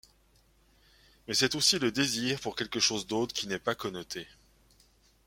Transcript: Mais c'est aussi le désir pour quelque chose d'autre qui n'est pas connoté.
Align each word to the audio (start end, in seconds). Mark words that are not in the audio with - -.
Mais 1.27 1.35
c'est 1.35 1.53
aussi 1.53 1.77
le 1.77 1.91
désir 1.91 2.39
pour 2.39 2.55
quelque 2.55 2.79
chose 2.79 3.05
d'autre 3.05 3.35
qui 3.35 3.45
n'est 3.47 3.59
pas 3.59 3.75
connoté. 3.75 4.25